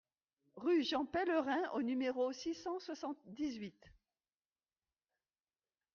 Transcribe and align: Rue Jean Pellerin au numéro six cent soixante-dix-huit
Rue 0.55 0.81
Jean 0.81 1.05
Pellerin 1.05 1.61
au 1.75 1.83
numéro 1.83 2.31
six 2.33 2.55
cent 2.55 2.79
soixante-dix-huit 2.79 3.93